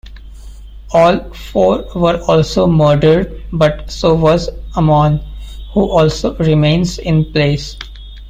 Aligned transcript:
All 0.95 1.31
four 1.31 1.85
were 1.93 2.19
also 2.27 2.65
murdered, 2.65 3.39
but 3.53 3.91
so 3.91 4.15
was 4.15 4.49
Amon, 4.75 5.19
who 5.75 5.91
also 5.91 6.35
remains 6.37 6.97
in 6.97 7.23
place. 7.33 7.77